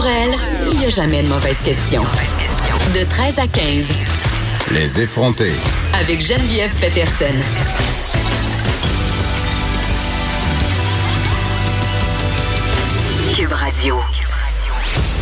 [0.00, 0.34] Pour elle,
[0.72, 2.00] il n'y a jamais de mauvaise question.
[2.94, 3.88] De 13 à 15.
[4.70, 5.52] Les effronter.
[5.92, 7.38] Avec Geneviève Peterson.
[13.36, 14.00] Cube Radio.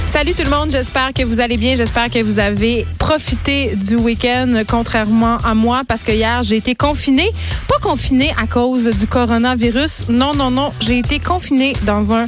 [0.06, 3.96] Salut tout le monde, j'espère que vous allez bien, j'espère que vous avez profité du
[3.96, 7.32] week-end contrairement à moi parce que hier j'ai été confinée,
[7.66, 12.26] pas confinée à cause du coronavirus, non non non, j'ai été confinée dans un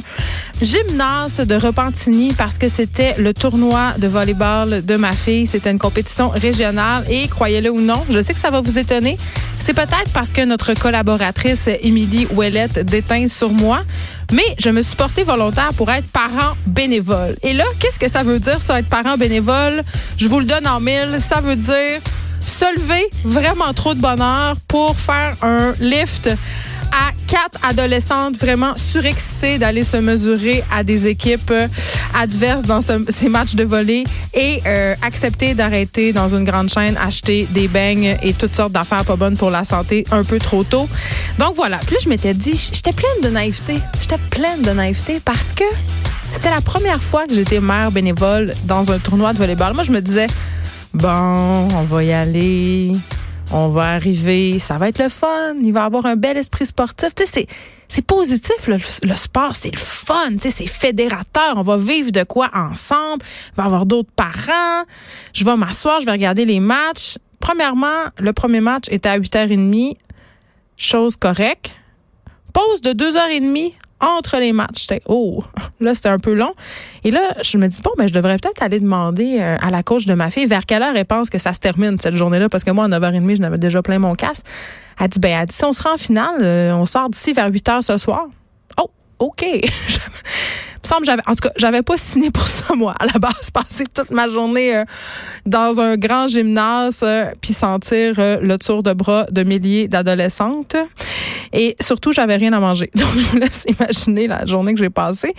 [0.61, 5.47] gymnase de Repentigny parce que c'était le tournoi de volleyball de ma fille.
[5.47, 9.17] C'était une compétition régionale et croyez-le ou non, je sais que ça va vous étonner.
[9.57, 13.83] C'est peut-être parce que notre collaboratrice Émilie Ouellette déteint sur moi,
[14.31, 17.35] mais je me suis portée volontaire pour être parent bénévole.
[17.43, 19.83] Et là, qu'est-ce que ça veut dire, ça, être parent bénévole?
[20.17, 20.65] Je vous le donne
[21.19, 21.99] Ça veut dire
[22.45, 26.29] se lever vraiment trop de bonheur pour faire un lift
[26.93, 31.53] à quatre adolescentes vraiment surexcitées d'aller se mesurer à des équipes
[32.17, 37.49] adverses dans ces matchs de volley et euh, accepter d'arrêter dans une grande chaîne, acheter
[37.51, 40.87] des beignes et toutes sortes d'affaires pas bonnes pour la santé un peu trop tôt.
[41.37, 41.79] Donc voilà.
[41.85, 43.75] Puis je m'étais dit, j'étais pleine de naïveté.
[43.99, 45.65] J'étais pleine de naïveté parce que
[46.31, 49.73] c'était la première fois que j'étais mère bénévole dans un tournoi de volleyball.
[49.73, 50.27] Moi, je me disais,
[50.93, 52.93] bon, on va y aller
[53.53, 57.13] on va arriver, ça va être le fun, il va avoir un bel esprit sportif.
[57.13, 57.47] Tu sais,
[57.87, 58.79] c'est positif le,
[59.15, 61.55] sport, c'est le fun, tu sais, c'est fédérateur.
[61.57, 63.23] On va vivre de quoi ensemble.
[63.49, 64.85] Il va avoir d'autres parents.
[65.33, 67.17] Je vais m'asseoir, je vais regarder les matchs.
[67.41, 69.97] Premièrement, le premier match était à 8h30,
[70.77, 71.71] chose correcte.
[72.53, 74.87] Pause de 2h30 entre les matchs.
[75.05, 75.43] oh,
[75.79, 76.53] là, c'était un peu long.
[77.03, 79.83] Et là, je me dis, bon, ben, je devrais peut-être aller demander euh, à la
[79.83, 82.49] coach de ma fille vers quelle heure elle pense que ça se termine cette journée-là,
[82.49, 84.45] parce que moi, à 9h30, je n'avais déjà plein mon casque.
[84.99, 87.33] Elle dit, ben, elle dit, si on se rend en finale, euh, on sort d'ici
[87.33, 88.27] vers 8 h ce soir.
[88.77, 89.45] Oh, OK.
[90.83, 93.83] semble j'avais en tout cas j'avais pas signé pour ça moi à la base passer
[93.83, 94.83] toute ma journée euh,
[95.45, 97.05] dans un grand gymnase
[97.39, 100.75] puis sentir le tour de bras de milliers d'adolescentes
[101.53, 102.89] et surtout, j'avais rien à manger.
[102.95, 105.33] Donc, je vous laisse imaginer la journée que j'ai passée.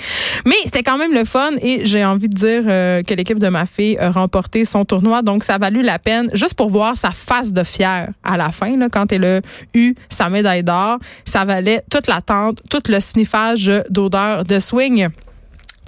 [0.46, 3.48] Mais c'était quand même le fun et j'ai envie de dire euh, que l'équipe de
[3.48, 5.22] ma fille a remporté son tournoi.
[5.22, 8.50] Donc, ça a valu la peine juste pour voir sa face de fière à la
[8.50, 9.40] fin, là, quand elle a
[9.74, 10.98] eu sa médaille d'or.
[11.24, 15.08] Ça valait toute l'attente, tout le sniffage d'odeur de swing.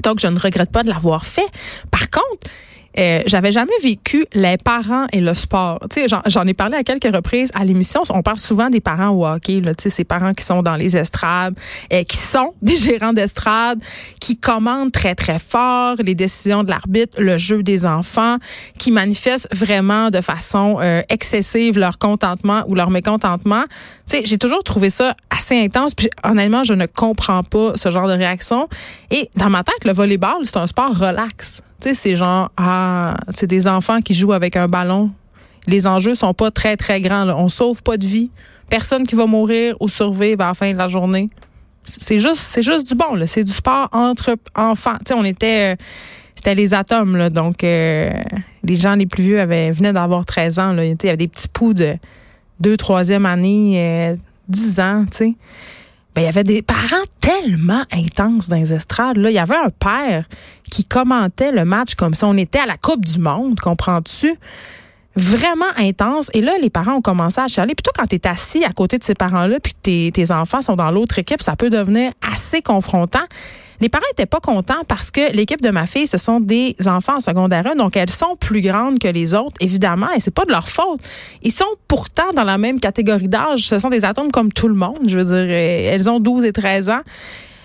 [0.02, 1.46] Donc, je ne regrette pas de l'avoir fait.
[1.90, 2.50] Par contre,
[2.99, 5.81] euh, j'avais jamais vécu les parents et le sport.
[6.27, 8.03] J'en ai parlé à quelques reprises à l'émission.
[8.10, 11.59] On parle souvent des parents au hockey, là, ces parents qui sont dans les estrades,
[11.93, 13.81] euh, qui sont des gérants d'estrade,
[14.21, 18.37] qui commandent très très fort les décisions de l'arbitre, le jeu des enfants,
[18.78, 23.65] qui manifestent vraiment de façon euh, excessive leur contentement ou leur mécontentement.
[24.09, 25.94] Tu sais, j'ai toujours trouvé ça assez intense.
[25.94, 28.69] Puis honnêtement, je ne comprends pas ce genre de réaction.
[29.10, 31.62] Et dans ma tête, le volleyball, c'est un sport relax.
[31.81, 35.10] Tu sais, c'est genre, ah, c'est des enfants qui jouent avec un ballon.
[35.66, 37.25] Les enjeux sont pas très, très grands.
[37.25, 37.37] Là.
[37.37, 38.31] On sauve pas de vie.
[38.69, 41.31] Personne qui va mourir ou survivre à la fin de la journée.
[41.84, 43.26] C'est juste, c'est juste du bon.
[43.26, 44.97] C'est du sport entre enfants.
[44.98, 45.76] Tu sais, on était, euh,
[46.34, 47.16] c'était les atomes.
[47.16, 48.10] Là, donc, euh,
[48.62, 50.72] les gens les plus vieux avaient venaient d'avoir 13 ans.
[50.72, 50.84] Là.
[50.84, 51.97] Il y avait des petits poux de
[52.60, 54.16] deux, troisième année,
[54.48, 55.04] 10 euh, ans.
[55.10, 55.34] Tu sais
[56.15, 59.16] ben, il y avait des parents tellement intenses dans les estrades.
[59.16, 59.31] Là.
[59.31, 60.25] Il y avait un père
[60.70, 64.38] qui commentait le match comme si on était à la Coupe du Monde, comprends-tu?
[65.16, 66.31] Vraiment intense.
[66.32, 67.75] Et là, les parents ont commencé à chialer.
[67.75, 70.90] Toi, quand tu assis à côté de ces parents-là, puis tes, tes enfants sont dans
[70.90, 73.25] l'autre équipe, ça peut devenir assez confrontant.
[73.81, 77.17] Les parents étaient pas contents parce que l'équipe de ma fille, ce sont des enfants
[77.17, 80.44] en secondaire 1, donc elles sont plus grandes que les autres, évidemment, et c'est pas
[80.44, 81.00] de leur faute.
[81.43, 83.67] Ils sont pourtant dans la même catégorie d'âge.
[83.67, 85.00] Ce sont des atomes comme tout le monde.
[85.06, 87.03] Je veux dire, elles ont 12 et 13 ans.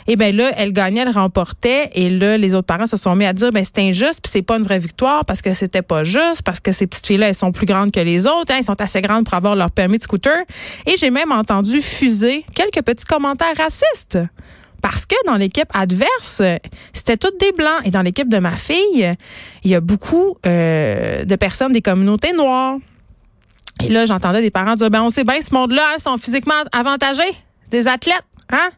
[0.07, 1.91] Et bien là, elle gagnait, elle remportait.
[1.93, 4.41] Et là, les autres parents se sont mis à dire, ben c'est injuste, puis c'est
[4.41, 7.35] pas une vraie victoire parce que c'était pas juste, parce que ces petites filles-là, elles
[7.35, 9.99] sont plus grandes que les autres, hein, elles sont assez grandes pour avoir leur permis
[9.99, 10.35] de scooter.
[10.87, 14.17] Et j'ai même entendu fuser quelques petits commentaires racistes.
[14.81, 16.41] Parce que dans l'équipe adverse,
[16.93, 17.81] c'était toutes des blancs.
[17.85, 19.15] Et dans l'équipe de ma fille,
[19.63, 22.77] il y a beaucoup euh, de personnes des communautés noires.
[23.83, 26.53] Et là, j'entendais des parents dire, ben on sait bien, ce monde-là, hein, sont physiquement
[26.73, 27.33] avantagés,
[27.71, 28.69] des athlètes, hein?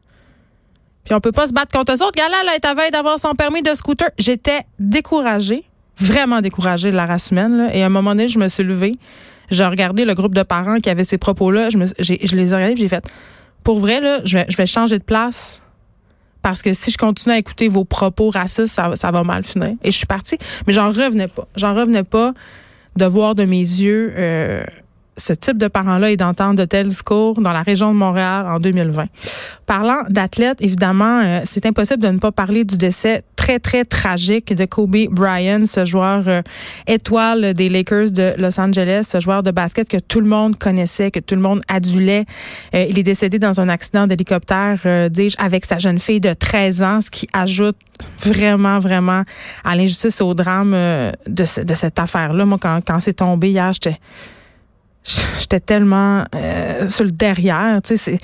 [1.04, 2.16] Puis on peut pas se battre contre eux autres.
[2.16, 4.10] Gala, là, est à veille d'avoir son permis de scooter.
[4.20, 5.64] J'étais découragée,
[5.98, 7.58] vraiment découragée de la race humaine.
[7.58, 7.76] Là.
[7.76, 8.98] Et à un moment donné, je me suis levée.
[9.50, 11.72] J'ai regardé le groupe de parents qui avait ces propos-là.
[11.72, 13.04] Je, me, je les ai regardés j'ai fait,
[13.64, 15.62] pour vrai, là, je vais, je vais changer de place.
[16.42, 19.76] Parce que si je continue à écouter vos propos racistes, ça, va mal finir.
[19.84, 20.38] Et je suis partie.
[20.66, 21.48] Mais j'en revenais pas.
[21.56, 22.34] J'en revenais pas
[22.96, 24.64] de voir de mes yeux euh,
[25.18, 28.60] ce type de parents-là et d'entendre de tels discours dans la région de Montréal en
[28.60, 29.04] 2020.
[29.66, 34.54] Parlant d'athlètes, évidemment, euh, c'est impossible de ne pas parler du décès très, très tragique
[34.54, 36.42] de Kobe Bryant, ce joueur euh,
[36.88, 41.12] étoile des Lakers de Los Angeles, ce joueur de basket que tout le monde connaissait,
[41.12, 42.26] que tout le monde adulait.
[42.74, 46.84] Euh, il est décédé dans un accident d'hélicoptère, dis-je, avec sa jeune fille de 13
[46.84, 47.78] ans, ce qui ajoute
[48.20, 49.24] vraiment, vraiment
[49.64, 50.76] à l'injustice et au drame
[51.28, 52.46] de, cette affaire-là.
[52.46, 53.98] Moi, quand, quand c'est tombé hier, j'étais
[55.04, 57.82] j'étais tellement euh, sur le derrière.
[57.84, 58.20] Tu sais,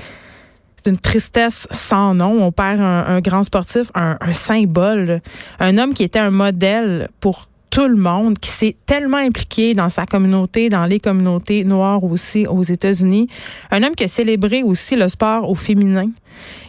[0.76, 2.44] c'est une tristesse sans nom.
[2.44, 5.22] On perd un, grand sportif, un, symbole,
[5.60, 9.90] un homme qui était un modèle pour tout le monde, qui s'est tellement impliqué dans
[9.90, 13.28] sa communauté, dans les communautés noires aussi aux États-Unis.
[13.72, 16.10] Un homme qui a célébré aussi le sport au féminin.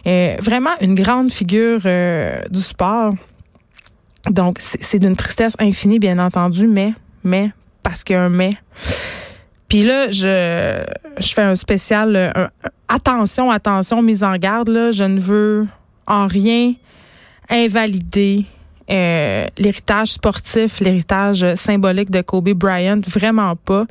[0.05, 3.13] Vraiment une grande figure euh, du sport.
[4.29, 7.51] Donc, c'est d'une tristesse infinie, bien entendu, mais, mais,
[7.83, 8.51] parce qu'il y a un mais.
[9.69, 10.83] Puis là, je,
[11.19, 12.15] je fais un spécial.
[12.15, 12.47] Euh,
[12.87, 14.69] attention, attention, mise en garde.
[14.69, 15.67] Là, je ne veux
[16.07, 16.73] en rien
[17.49, 18.45] invalider
[18.89, 23.01] euh, l'héritage sportif, l'héritage symbolique de Kobe Bryant.
[23.05, 23.85] Vraiment pas.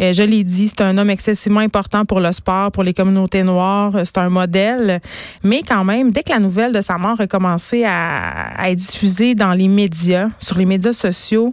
[0.00, 3.42] Euh, je l'ai dit, c'est un homme excessivement important pour le sport, pour les communautés
[3.42, 3.92] noires.
[4.04, 5.00] C'est un modèle.
[5.42, 8.78] Mais quand même, dès que la nouvelle de sa mort a commencé à, à être
[8.78, 11.52] diffusée dans les médias, sur les médias sociaux,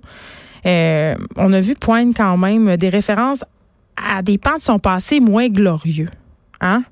[0.65, 3.43] euh, on a vu poindre quand même des références
[3.97, 6.09] à des pans de son passé moins glorieux.
[6.61, 6.83] Hein?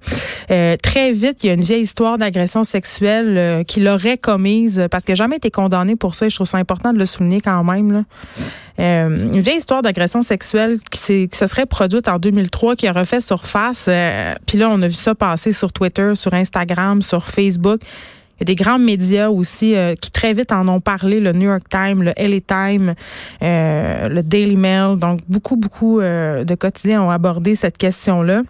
[0.51, 4.88] Euh, très vite, il y a une vieille histoire d'agression sexuelle euh, qu'il aurait commise
[4.91, 6.25] parce qu'il n'a jamais été condamné pour ça.
[6.25, 8.03] Et je trouve ça important de le souligner quand même.
[8.79, 13.21] Euh, une vieille histoire d'agression sexuelle qui, se serait produite en 2003, qui a refait
[13.21, 13.89] surface.
[14.45, 17.81] Puis là, on a vu ça passer sur Twitter, sur Instagram, sur Facebook.
[18.39, 21.33] Il y a des grands médias aussi euh, qui très vite en ont parlé, le
[21.33, 22.95] New York Times, le LA Times,
[23.41, 24.97] euh, le Daily Mail.
[24.97, 28.41] Donc, beaucoup, beaucoup euh, de quotidiens ont abordé cette question-là.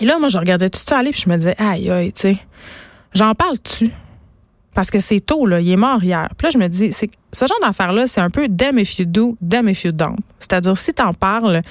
[0.00, 2.20] Et là, moi, je regardais tout ça aller puis je me disais, aïe, aïe, tu
[2.20, 2.38] sais,
[3.14, 3.90] j'en parle-tu?
[4.74, 6.28] Parce que c'est tôt, là, il est mort hier.
[6.36, 9.36] Puis là, je me dis, ce genre d'affaire-là, c'est un peu damn if you do,
[9.40, 10.16] damn if you don't.
[10.40, 11.62] C'est-à-dire, si t'en parles,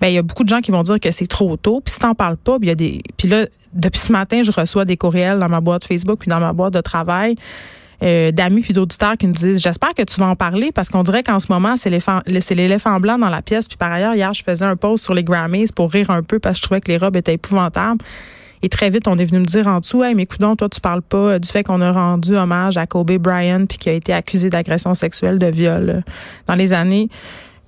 [0.00, 1.80] ben il y a beaucoup de gens qui vont dire que c'est trop tôt.
[1.84, 3.02] Puis si t'en parles pas, il y a des.
[3.16, 6.40] Puis là, depuis ce matin, je reçois des courriels dans ma boîte Facebook puis dans
[6.40, 7.36] ma boîte de travail.
[8.00, 11.02] Euh, d'amis puis d'auditeurs qui nous disent j'espère que tu vas en parler parce qu'on
[11.02, 11.90] dirait qu'en ce moment c'est
[12.54, 15.24] l'éléphant blanc dans la pièce puis par ailleurs hier je faisais un post sur les
[15.24, 18.00] Grammys pour rire un peu parce que je trouvais que les robes étaient épouvantables
[18.62, 20.80] et très vite on est venu me dire en dessous hey mais écoute toi tu
[20.80, 24.12] parles pas du fait qu'on a rendu hommage à Kobe Bryant puis qui a été
[24.12, 26.00] accusé d'agression sexuelle de viol euh,
[26.46, 27.08] dans les années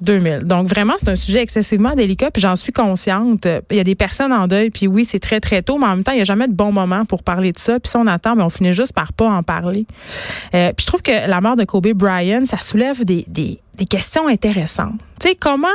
[0.00, 0.41] 2000.
[0.44, 3.47] Donc vraiment, c'est un sujet excessivement délicat, puis j'en suis consciente.
[3.70, 5.97] Il y a des personnes en deuil, puis oui, c'est très très tôt, mais en
[5.97, 7.79] même temps, il n'y a jamais de bon moment pour parler de ça.
[7.81, 9.87] Puis si on attend, mais on finit juste par pas en parler.
[10.55, 13.85] Euh, puis je trouve que la mort de Kobe Bryant, ça soulève des, des, des
[13.85, 15.00] questions intéressantes.
[15.20, 15.69] Tu sais, comment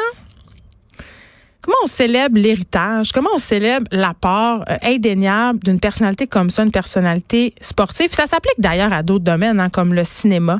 [1.65, 3.11] Comment on célèbre l'héritage?
[3.11, 8.09] Comment on célèbre l'apport euh, indéniable d'une personnalité comme ça, une personnalité sportive?
[8.11, 10.59] Ça s'applique d'ailleurs à d'autres domaines, hein, comme le cinéma.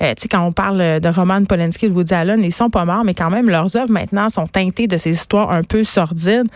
[0.00, 2.70] Euh, tu sais, quand on parle de Roman Polanski et de Woody Allen, ils sont
[2.70, 5.84] pas morts, mais quand même, leurs œuvres maintenant sont teintées de ces histoires un peu
[5.84, 6.48] sordides.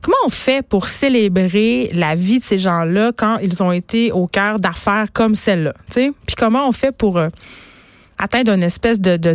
[0.00, 4.26] Comment on fait pour célébrer la vie de ces gens-là quand ils ont été au
[4.26, 5.74] cœur d'affaires comme celle-là?
[5.90, 7.18] Puis comment on fait pour...
[7.18, 7.28] Euh,
[8.18, 9.34] atteindre une espèce de, de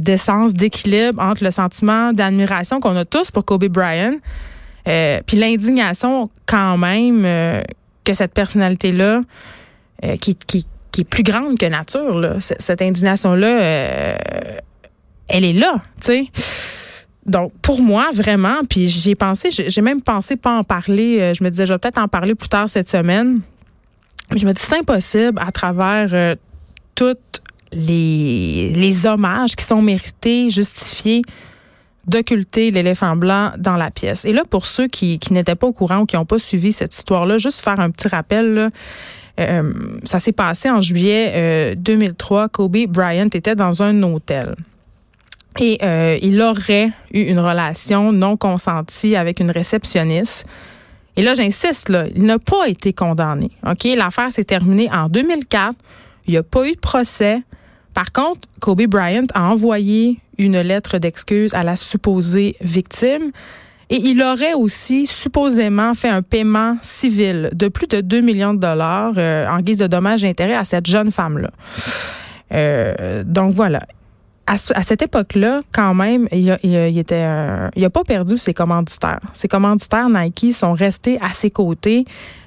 [0.54, 4.18] d'équilibre entre le sentiment d'admiration qu'on a tous pour Kobe Bryant,
[4.88, 7.62] euh, puis l'indignation quand même euh,
[8.04, 9.22] que cette personnalité-là,
[10.04, 14.18] euh, qui, qui, qui, est plus grande que nature, là, cette indignation-là,
[15.28, 16.26] elle est là, tu sais.
[17.28, 21.34] Donc, pour moi, vraiment, puis j'ai pensé, j'ai même pensé pas en parler.
[21.36, 23.42] Je me disais, je vais peut-être en parler plus tard cette semaine.
[24.36, 26.36] Je me dis, c'est impossible à travers
[26.96, 27.41] toute
[27.74, 31.22] les, hommages qui sont mérités, justifiés,
[32.08, 34.26] d'occulter l'éléphant blanc dans la pièce.
[34.26, 36.96] Et là, pour ceux qui, n'étaient pas au courant ou qui n'ont pas suivi cette
[36.96, 38.72] histoire-là, juste faire un petit rappel,
[39.40, 39.74] euh,
[40.04, 42.50] ça s'est passé en juillet euh, 2003.
[42.50, 44.56] Kobe Bryant était dans un hôtel.
[45.60, 50.46] Et euh, il aurait eu une relation non consentie avec une réceptionniste.
[51.18, 53.52] Et là, j'insiste, là, il n'a pas été condamné.
[53.68, 53.84] OK?
[53.96, 55.76] L'affaire s'est terminée en 2004.
[56.28, 57.42] Il n'y a pas eu de procès.
[57.94, 63.32] Par contre, Kobe Bryant a envoyé une lettre d'excuse à la supposée victime.
[63.90, 68.60] Et il aurait aussi supposément fait un paiement civil de plus de 2 millions de
[68.60, 71.52] dollars euh, en guise de dommages et intérêts à cette jeune femme-là.
[72.54, 73.82] Euh, donc voilà.
[74.48, 79.22] À, cette époque-là, quand même, il, a, il, a pas perdu ses commanditaires.
[79.34, 82.06] Ses commanditaires Nike sont restés à ses côtés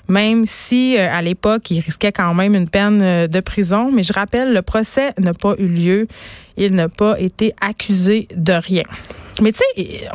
[0.09, 3.91] même si euh, à l'époque, il risquait quand même une peine euh, de prison.
[3.93, 6.09] Mais je rappelle, le procès n'a pas eu lieu.
[6.57, 8.85] Il n'a pas été accusé de rien.
[9.41, 10.09] Mais tu sais,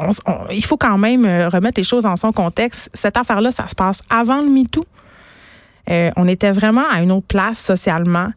[0.51, 2.89] il faut quand même euh, remettre les choses dans son contexte.
[2.93, 4.86] Cette affaire-là, ça se passe avant le MeToo.
[6.15, 8.29] on était vraiment à une autre place socialement.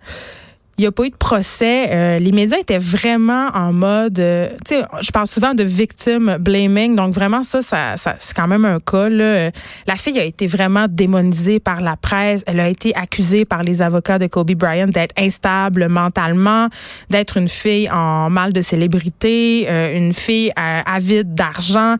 [0.78, 1.90] Il n'y a pas eu de procès.
[1.90, 6.38] Euh, les médias étaient vraiment en mode, euh, tu sais, je parle souvent de victim
[6.40, 9.10] blaming, donc vraiment ça, ça, c'est quand même un cas.
[9.10, 9.50] Là.
[9.86, 12.42] La fille a été vraiment démonisée par la presse.
[12.46, 16.68] Elle a été accusée par les avocats de Kobe Bryant d'être instable mentalement,
[17.10, 21.96] d'être une fille en mal de célébrité, euh, une fille avide d'argent.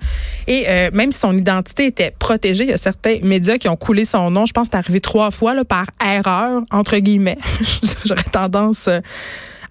[0.46, 4.04] Et même si son identité était protégée, il y a certains médias qui ont coulé
[4.04, 4.46] son nom.
[4.46, 7.38] Je pense que c'est arrivé trois fois là, par erreur, entre guillemets.
[8.04, 9.00] J'aurais tendance euh,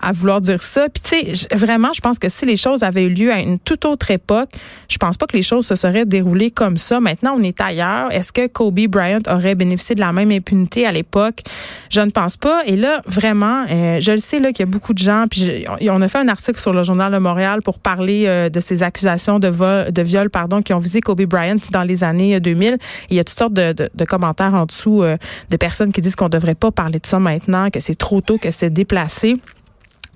[0.01, 0.88] à vouloir dire ça.
[0.89, 3.60] Puis tu sais, vraiment, je pense que si les choses avaient eu lieu à une
[3.60, 4.50] toute autre époque,
[4.89, 7.00] je pense pas que les choses se seraient déroulées comme ça.
[7.00, 8.12] Maintenant, on est ailleurs.
[8.12, 11.41] Est-ce que Kobe Bryant aurait bénéficié de la même impunité à l'époque?
[11.89, 12.63] Je ne pense pas.
[12.65, 15.25] Et là, vraiment, euh, je le sais là qu'il y a beaucoup de gens.
[15.29, 18.60] Puis on a fait un article sur le journal de Montréal pour parler euh, de
[18.60, 22.39] ces accusations de, vol, de viol, pardon, qui ont visé Kobe Bryant dans les années
[22.39, 22.77] 2000.
[23.10, 25.03] il y a toutes sortes de, de commentaires en dessous
[25.50, 28.38] de personnes qui disent qu'on devrait pas parler de ça maintenant, que c'est trop tôt,
[28.38, 29.39] que c'est déplacé.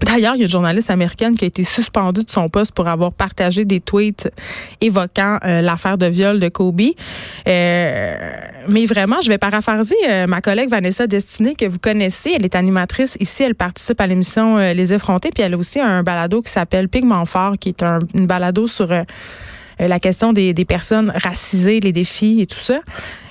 [0.01, 2.87] D'ailleurs, il y a une journaliste américaine qui a été suspendue de son poste pour
[2.87, 4.29] avoir partagé des tweets
[4.81, 6.81] évoquant euh, l'affaire de viol de Kobe.
[7.47, 8.31] Euh,
[8.67, 12.33] mais vraiment, je vais paraphraser euh, ma collègue Vanessa Destinée que vous connaissez.
[12.35, 13.43] Elle est animatrice ici.
[13.43, 15.29] Elle participe à l'émission Les Effrontés.
[15.33, 18.67] Puis elle a aussi un balado qui s'appelle Pigment Fort, qui est un, une balado
[18.67, 18.89] sur
[19.79, 22.79] la question des, des personnes racisées, les défis et tout ça.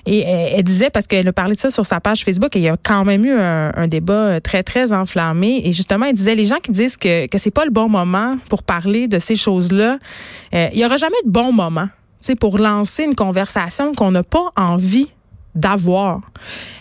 [0.07, 2.65] Et elle, disait, parce qu'elle a parlé de ça sur sa page Facebook, et il
[2.65, 5.63] y a quand même eu un, débat très, très enflammé.
[5.65, 8.37] Et justement, elle disait, les gens qui disent que, que c'est pas le bon moment
[8.51, 9.99] pour parler de ces choses-là,
[10.55, 11.89] euh, il y aura jamais de bon moment
[12.41, 15.11] pour lancer une conversation qu'on n'a pas envie
[15.55, 16.21] d'avoir.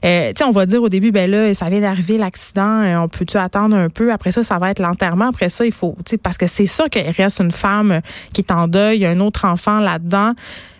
[0.03, 2.97] Euh, tu sais, on va dire au début, ben là, ça vient d'arriver l'accident, euh,
[2.97, 4.11] on peut-tu attendre un peu?
[4.11, 5.29] Après ça, ça va être l'enterrement.
[5.29, 8.01] Après ça, il faut, tu parce que c'est sûr qu'il reste une femme
[8.33, 10.33] qui est en deuil, il y a un autre enfant là-dedans.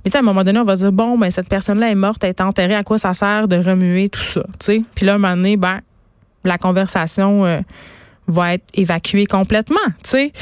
[0.04, 1.96] Mais tu sais, à un moment donné, on va dire, bon, ben cette personne-là est
[1.96, 4.82] morte, elle est enterrée, à quoi ça sert de remuer tout ça, tu sais?
[4.96, 5.80] Puis là, un moment donné, ben,
[6.44, 7.62] la conversation euh,
[8.28, 10.34] va être évacuée complètement, tu sais?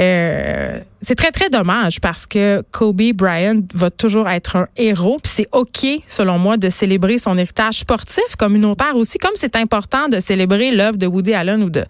[0.00, 5.18] Euh, c'est très, très dommage parce que Kobe Bryant va toujours être un héros.
[5.22, 10.08] Puis c'est OK, selon moi, de célébrer son héritage sportif, communautaire aussi, comme c'est important
[10.08, 11.84] de célébrer l'œuvre de Woody Allen ou de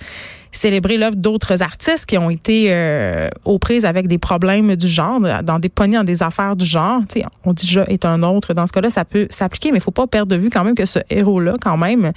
[0.56, 5.20] célébrer l'œuvre d'autres artistes qui ont été euh, aux prises avec des problèmes du genre,
[5.42, 7.00] dans des poignées dans des affaires du genre.
[7.08, 8.54] sais, on dit déjà est un autre.
[8.54, 10.74] Dans ce cas-là, ça peut s'appliquer, mais il faut pas perdre de vue quand même
[10.74, 12.12] que ce héros-là, quand même,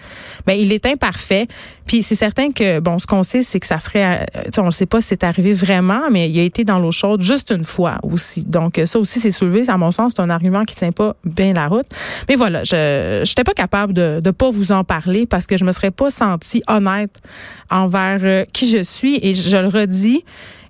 [0.46, 1.48] ben, il est imparfait.
[1.86, 4.72] Puis c'est certain que, bon, ce qu'on sait, c'est que ça serait, euh, on ne
[4.72, 7.98] sait pas si c'est arrivé vraiment, mais il a été dans chaude juste une fois
[8.04, 8.44] aussi.
[8.44, 9.64] Donc ça aussi, c'est soulevé.
[9.68, 11.88] À mon sens, c'est un argument qui tient pas bien la route.
[12.30, 15.66] Mais voilà, je n'étais pas capable de ne pas vous en parler parce que je
[15.66, 17.16] me serais pas sentie honnête
[17.70, 20.24] envers euh, qui je suis et je le redis.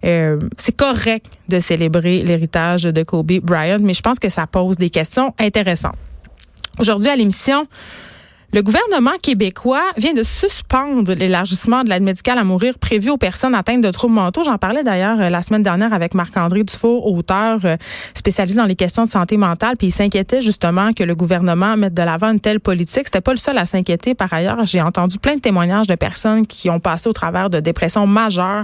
[0.06, 4.78] Euh, c'est correct de célébrer l'héritage de Kobe Bryant, mais je pense que ça pose
[4.78, 5.96] des questions intéressantes.
[6.80, 7.66] Aujourd'hui à l'émission,
[8.54, 13.54] le gouvernement québécois vient de suspendre l'élargissement de l'aide médicale à mourir prévu aux personnes
[13.54, 14.44] atteintes de troubles mentaux.
[14.44, 17.76] J'en parlais d'ailleurs euh, la semaine dernière avec Marc-André Dufour, auteur euh,
[18.14, 21.94] spécialisé dans les questions de santé mentale, puis il s'inquiétait justement que le gouvernement mette
[21.94, 23.04] de l'avant une telle politique.
[23.06, 24.66] C'était pas le seul à s'inquiéter par ailleurs.
[24.66, 28.64] J'ai entendu plein de témoignages de personnes qui ont passé au travers de dépressions majeures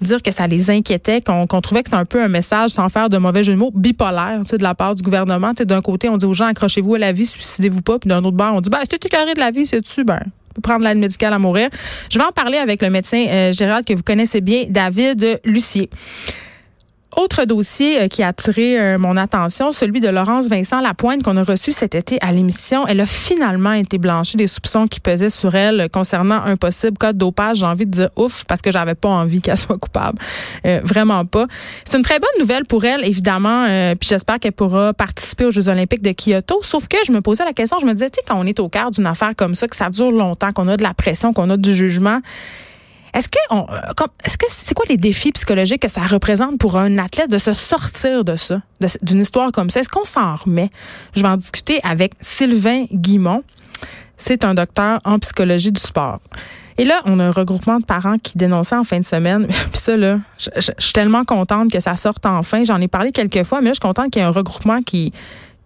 [0.00, 3.08] dire que ça les inquiétait, qu'on trouvait que c'était un peu un message, sans faire
[3.08, 5.52] de mauvais jeu de mots, bipolaire, de la part du gouvernement.
[5.52, 7.98] D'un côté, on dit aux gens, accrochez-vous à la vie, suicidez-vous pas.
[7.98, 10.20] Puis d'un autre bord, on dit, ben, tu carré de la vie, c'est tu ben,
[10.62, 11.68] prendre l'aide médicale à mourir.
[12.10, 15.90] Je vais en parler avec le médecin euh, Gérald que vous connaissez bien, David Lucier.
[17.16, 21.36] Autre dossier euh, qui a attiré euh, mon attention, celui de Laurence Vincent Lapointe qu'on
[21.36, 22.86] a reçu cet été à l'émission.
[22.86, 27.12] Elle a finalement été blanchie des soupçons qui pesaient sur elle concernant un possible cas
[27.12, 27.58] dopage.
[27.58, 30.18] J'ai envie de dire ouf parce que j'avais pas envie qu'elle soit coupable.
[30.64, 31.46] Euh, vraiment pas.
[31.84, 33.66] C'est une très bonne nouvelle pour elle, évidemment.
[33.98, 36.60] puis j'espère qu'elle pourra participer aux Jeux olympiques de Kyoto.
[36.62, 38.60] Sauf que je me posais la question, je me disais, tu sais, quand on est
[38.60, 41.32] au cœur d'une affaire comme ça, que ça dure longtemps, qu'on a de la pression,
[41.32, 42.20] qu'on a du jugement,
[43.14, 44.06] est-ce que on, euh,
[44.48, 48.36] c'est quoi les défis psychologiques que ça représente pour un athlète de se sortir de
[48.36, 48.62] ça,
[49.02, 49.80] d'une histoire comme ça?
[49.80, 50.70] Est-ce qu'on s'en remet?
[51.14, 53.42] Je vais en discuter avec Sylvain Guimont.
[54.16, 56.20] C'est un docteur en psychologie du sport.
[56.78, 59.46] Et là, on a un regroupement de parents qui dénonçaient en fin de semaine.
[59.72, 62.64] Puis ça, là, je, je suis tellement contente que ça sorte enfin.
[62.64, 64.80] J'en ai parlé quelques fois, mais là, je suis contente qu'il y ait un regroupement
[64.82, 65.12] qui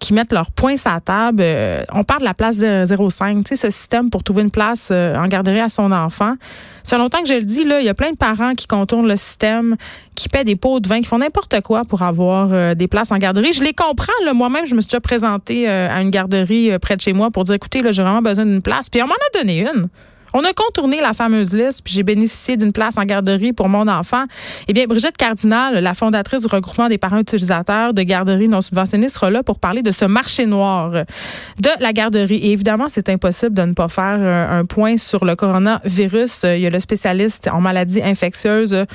[0.04, 1.40] qui mettent leurs points sur la table.
[1.40, 4.90] Euh, on parle de la place 05, tu sais, ce système pour trouver une place
[4.92, 6.34] euh, en garderie à son enfant.
[6.82, 8.66] Ça fait longtemps que je le dis, là, il y a plein de parents qui
[8.66, 9.76] contournent le système,
[10.14, 13.12] qui paient des pots de vin, qui font n'importe quoi pour avoir euh, des places
[13.12, 13.54] en garderie.
[13.54, 17.14] Je les comprends, moi-même, je me suis déjà présentée à une garderie près de chez
[17.14, 18.90] moi pour dire, écoutez, là, j'ai vraiment besoin d'une place.
[18.90, 19.88] Puis on m'en a donné une.
[20.36, 23.86] On a contourné la fameuse liste, puis j'ai bénéficié d'une place en garderie pour mon
[23.86, 24.24] enfant.
[24.66, 29.08] Eh bien, Brigitte Cardinal, la fondatrice du regroupement des parents utilisateurs de garderies non subventionnées,
[29.08, 32.38] sera là pour parler de ce marché noir de la garderie.
[32.38, 36.42] Et évidemment, c'est impossible de ne pas faire euh, un point sur le coronavirus.
[36.42, 38.86] Il y a le spécialiste en maladies infectieuses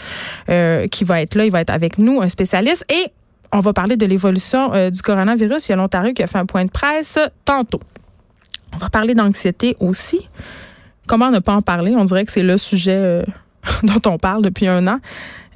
[0.49, 1.45] euh, qui va être là.
[1.45, 2.83] Il va être avec nous, un spécialiste.
[2.91, 3.13] Et
[3.53, 5.69] on va parler de l'évolution euh, du coronavirus.
[5.69, 7.79] Il y a l'Ontario qui a fait un point de presse tantôt.
[8.75, 10.29] On va parler d'anxiété aussi
[11.09, 11.95] comment ne pas en parler?
[11.97, 13.23] On dirait que c'est le sujet euh,
[13.83, 14.99] dont on parle depuis un an.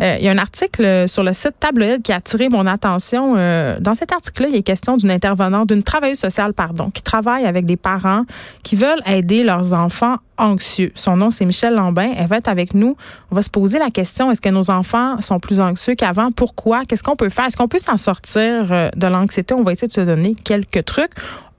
[0.02, 3.36] Euh, il y a un article sur le site Tabloïd qui a attiré mon attention.
[3.38, 7.46] Euh, dans cet article-là, il est question d'une intervenante, d'une travailleuse sociale, pardon, qui travaille
[7.46, 8.24] avec des parents
[8.64, 10.92] qui veulent aider leurs enfants anxieux.
[10.96, 12.12] Son nom, c'est Michel Lambin.
[12.18, 12.98] Elle va être avec nous.
[13.30, 16.32] On va se poser la question, est-ce que nos enfants sont plus anxieux qu'avant?
[16.32, 16.84] Pourquoi?
[16.86, 17.46] Qu'est-ce qu'on peut faire?
[17.46, 19.54] Est-ce qu'on peut s'en sortir de l'anxiété?
[19.54, 21.14] On va essayer de se donner quelques trucs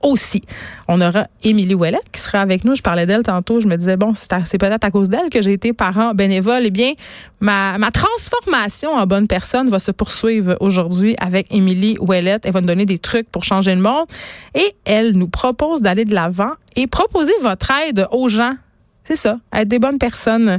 [0.04, 0.42] aussi.
[0.88, 2.76] On aura Émilie Ouellette qui sera avec nous.
[2.76, 3.61] Je parlais d'elle tantôt.
[3.61, 6.62] Je me disais, bon, c'est peut-être à cause d'elle que j'ai été parent bénévole.
[6.66, 6.92] Eh bien,
[7.40, 12.44] ma, ma transformation en bonne personne va se poursuivre aujourd'hui avec Émilie Ouellette.
[12.46, 14.06] Elle va nous donner des trucs pour changer le monde.
[14.54, 18.54] Et elle nous propose d'aller de l'avant et proposer votre aide aux gens
[19.04, 20.58] c'est ça, être des bonnes personnes.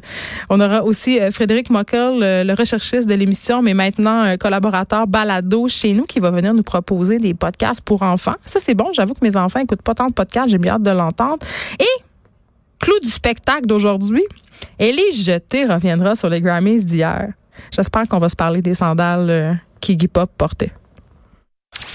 [0.50, 5.94] On aura aussi euh, Frédéric Mockel, le recherchiste de l'émission, mais maintenant collaborateur balado chez
[5.94, 8.36] nous, qui va venir nous proposer des podcasts pour enfants.
[8.46, 8.92] Ça, c'est bon.
[8.94, 10.50] J'avoue que mes enfants écoutent pas tant de podcasts.
[10.50, 11.40] J'ai bien hâte de l'entendre.
[11.80, 12.04] Et
[12.80, 14.24] clou du spectacle d'aujourd'hui,
[14.80, 17.34] Ellie Jeté reviendra sur les Grammys d'hier.
[17.72, 20.72] J'espère qu'on va se parler des sandales euh, qu'Iggy Pop portait.